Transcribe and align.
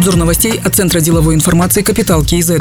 Обзор 0.00 0.16
новостей 0.16 0.58
от 0.64 0.74
Центра 0.74 1.00
деловой 1.00 1.34
информации 1.34 1.82
«Капитал 1.82 2.24
КИЗ». 2.24 2.52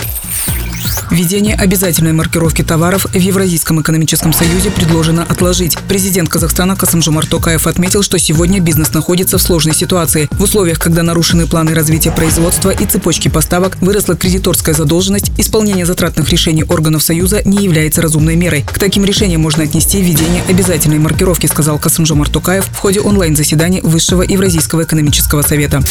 Введение 1.10 1.56
обязательной 1.56 2.12
маркировки 2.12 2.66
товаров 2.66 3.06
в 3.06 3.16
Евразийском 3.16 3.82
экономическом 3.82 4.34
союзе 4.34 4.72
предложено 4.72 5.24
отложить. 5.24 5.78
Президент 5.88 6.28
Казахстана 6.28 6.76
Касымжумар 6.76 7.26
Токаев 7.26 7.66
отметил, 7.66 8.04
что 8.04 8.20
сегодня 8.20 8.60
бизнес 8.60 8.94
находится 8.94 9.38
в 9.38 9.42
сложной 9.42 9.74
ситуации. 9.74 10.28
В 10.32 10.44
условиях, 10.44 10.80
когда 10.80 11.02
нарушены 11.02 11.48
планы 11.48 11.74
развития 11.74 12.12
производства 12.12 12.72
и 12.72 12.86
цепочки 12.86 13.30
поставок, 13.30 13.78
выросла 13.80 14.18
кредиторская 14.18 14.76
задолженность, 14.76 15.32
исполнение 15.38 15.86
затратных 15.86 16.30
решений 16.30 16.66
органов 16.66 17.04
Союза 17.04 17.42
не 17.46 17.64
является 17.64 18.02
разумной 18.02 18.36
мерой. 18.36 18.64
К 18.64 18.78
таким 18.78 19.06
решениям 19.06 19.40
можно 19.40 19.64
отнести 19.64 20.02
введение 20.02 20.44
обязательной 20.50 21.00
маркировки, 21.00 21.48
сказал 21.48 21.80
Касымжумар 21.80 22.28
Токаев 22.28 22.66
в 22.66 22.78
ходе 22.78 23.00
онлайн-заседания 23.00 23.82
Высшего 23.82 24.24
Евразийского 24.24 24.84
экономического 24.84 25.42
совета. 25.42 25.82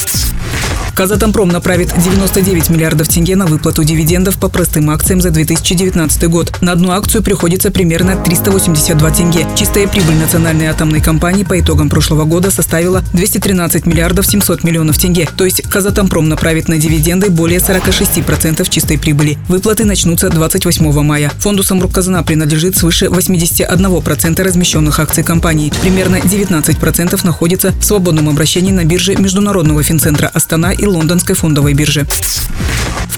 Казатомпром 0.99 1.49
направит 1.51 1.95
99 1.97 2.71
миллиардов 2.71 3.07
тенге 3.07 3.37
на 3.37 3.47
выплату 3.47 3.85
дивидендов 3.85 4.37
по 4.37 4.49
простым 4.49 4.91
акциям 4.91 5.21
за 5.21 5.31
2019 5.31 6.25
год. 6.25 6.53
На 6.61 6.73
одну 6.73 6.91
акцию 6.91 7.23
приходится 7.23 7.71
примерно 7.71 8.17
382 8.17 9.11
тенге. 9.13 9.47
Чистая 9.55 9.87
прибыль 9.87 10.17
национальной 10.17 10.67
атомной 10.67 11.01
компании 11.01 11.45
по 11.45 11.61
итогам 11.61 11.89
прошлого 11.89 12.25
года 12.25 12.51
составила 12.51 13.05
213 13.13 13.87
миллиардов 13.87 14.27
700 14.27 14.65
миллионов 14.65 14.99
тенге. 14.99 15.29
То 15.37 15.45
есть 15.45 15.63
Казатомпром 15.63 16.29
направит 16.29 16.67
на 16.67 16.79
дивиденды 16.79 17.31
более 17.31 17.61
46% 17.61 18.69
чистой 18.69 18.99
прибыли. 18.99 19.39
Выплаты 19.47 19.85
начнутся 19.85 20.31
28 20.31 21.03
мая. 21.05 21.31
Фонду 21.39 21.63
Самрукказана 21.63 22.25
принадлежит 22.25 22.77
свыше 22.77 23.05
81% 23.05 24.43
размещенных 24.43 24.99
акций 24.99 25.23
компании. 25.23 25.73
Примерно 25.81 26.17
19% 26.17 27.25
находится 27.25 27.71
в 27.71 27.85
свободном 27.85 28.29
обращении 28.29 28.73
на 28.73 28.85
бирже 28.85 29.15
Международного 29.15 29.85
финцентра 29.85 30.27
Астана 30.35 30.73
и 30.73 30.88
Лондонской 30.91 31.35
фондовой 31.35 31.75
бирже. 31.75 32.07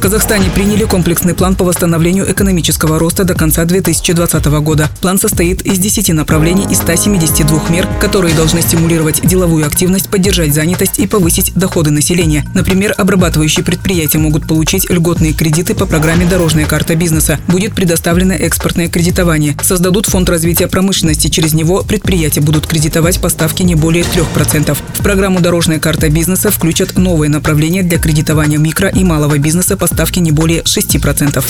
Казахстане 0.01 0.49
приняли 0.55 0.85
комплексный 0.85 1.35
план 1.35 1.55
по 1.55 1.63
восстановлению 1.63 2.31
экономического 2.33 2.99
роста 2.99 3.25
до 3.25 3.35
конца 3.35 3.67
2020 3.67 4.47
года. 4.63 4.89
План 5.03 5.19
состоит 5.19 5.61
из 5.61 5.79
10 5.79 6.15
направлений 6.15 6.67
и 6.71 6.75
172 6.75 7.69
мер, 7.69 7.87
которые 8.01 8.35
должны 8.35 8.63
стимулировать 8.63 9.21
деловую 9.23 9.67
активность, 9.67 10.09
поддержать 10.09 10.55
занятость 10.55 10.99
и 10.99 11.07
повысить 11.07 11.53
доходы 11.55 11.91
населения. 11.91 12.47
Например, 12.55 12.95
обрабатывающие 12.97 13.63
предприятия 13.63 14.17
могут 14.17 14.49
получить 14.49 14.89
льготные 14.89 15.35
кредиты 15.35 15.75
по 15.75 15.85
программе 15.85 16.25
«Дорожная 16.25 16.65
карта 16.65 16.97
бизнеса». 16.97 17.39
Будет 17.47 17.75
предоставлено 17.75 18.33
экспортное 18.33 18.89
кредитование. 18.89 19.55
Создадут 19.63 20.07
фонд 20.07 20.31
развития 20.31 20.67
промышленности. 20.67 21.29
Через 21.29 21.53
него 21.53 21.83
предприятия 21.83 22.41
будут 22.41 22.67
кредитовать 22.67 23.21
поставки 23.21 23.63
не 23.65 23.75
более 23.75 24.05
3%. 24.05 24.79
В 24.95 25.03
программу 25.03 25.41
«Дорожная 25.41 25.79
карта 25.79 26.09
бизнеса» 26.09 26.51
включат 26.51 26.97
новые 26.97 27.29
направления 27.29 27.83
для 27.83 27.99
кредитования 27.99 28.57
микро 28.57 28.89
и 28.89 29.05
малого 29.05 29.37
бизнеса 29.37 29.77
по 29.77 29.90
ставке 29.91 30.21
не 30.21 30.33
более 30.33 30.63
6%. 30.63 31.45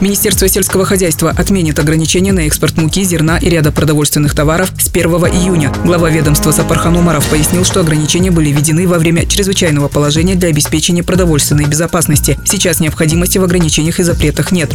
Министерство 0.00 0.46
сельского 0.46 0.84
хозяйства 0.84 1.30
отменит 1.30 1.78
ограничения 1.78 2.32
на 2.32 2.40
экспорт 2.40 2.76
муки, 2.76 3.02
зерна 3.02 3.38
и 3.38 3.48
ряда 3.48 3.72
продовольственных 3.72 4.34
товаров 4.34 4.70
с 4.78 4.88
1 4.88 5.06
июня. 5.06 5.72
Глава 5.84 6.10
ведомства 6.10 6.50
Сапархан 6.50 6.96
Умаров 6.96 7.26
пояснил, 7.28 7.64
что 7.64 7.80
ограничения 7.80 8.30
были 8.30 8.50
введены 8.50 8.86
во 8.86 8.98
время 8.98 9.26
чрезвычайного 9.26 9.88
положения 9.88 10.34
для 10.34 10.50
обеспечения 10.50 11.02
продовольственной 11.02 11.64
безопасности. 11.64 12.38
Сейчас 12.44 12.80
необходимости 12.80 13.38
в 13.38 13.44
ограничениях 13.44 13.98
и 14.00 14.02
запретах 14.02 14.52
нет. 14.52 14.74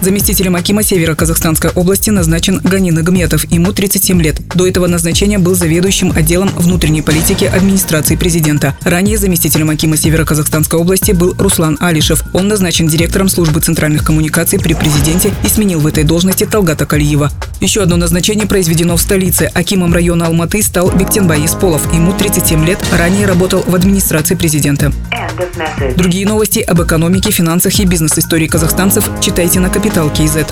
Заместителем 0.00 0.56
Акима 0.56 0.82
Северо-Казахстанской 0.82 1.70
области 1.74 2.08
назначен 2.08 2.58
Ганин 2.64 2.98
Игметов. 3.00 3.44
Ему 3.52 3.72
37 3.72 4.22
лет. 4.22 4.40
До 4.54 4.66
этого 4.66 4.86
назначения 4.86 5.38
был 5.38 5.54
заведующим 5.54 6.12
отделом 6.16 6.48
внутренней 6.56 7.02
политики 7.02 7.44
администрации 7.44 8.16
президента. 8.16 8.74
Ранее 8.82 9.18
заместителем 9.18 9.68
Акима 9.68 9.98
Северо-Казахстанской 9.98 10.80
области 10.80 11.12
был 11.12 11.34
Руслан 11.38 11.76
Алишев. 11.80 12.24
Он 12.32 12.48
назначен 12.48 12.86
директором 12.86 13.28
службы 13.28 13.60
центральных 13.60 14.02
коммуникаций 14.02 14.58
при 14.58 14.72
президенте 14.72 15.34
и 15.44 15.48
сменил 15.48 15.80
в 15.80 15.86
этой 15.86 16.04
должности 16.04 16.46
Талгата 16.46 16.86
Калиева. 16.86 17.30
Еще 17.60 17.82
одно 17.82 17.96
назначение 17.96 18.46
произведено 18.46 18.96
в 18.96 19.02
столице. 19.02 19.50
Акимом 19.52 19.92
района 19.92 20.28
Алматы 20.28 20.62
стал 20.62 20.90
Бектенбай 20.90 21.44
Исполов. 21.44 21.92
Ему 21.92 22.14
37 22.14 22.64
лет. 22.64 22.78
Ранее 22.90 23.26
работал 23.26 23.62
в 23.66 23.74
администрации 23.74 24.34
президента. 24.34 24.94
Другие 25.96 26.26
новости 26.26 26.60
об 26.60 26.80
экономике, 26.82 27.30
финансах 27.30 27.78
и 27.78 27.84
бизнес-истории 27.84 28.46
казахстанцев 28.46 29.10
читайте 29.20 29.60
на 29.60 29.68
Капитал 29.68 29.89
Киезет. 30.14 30.46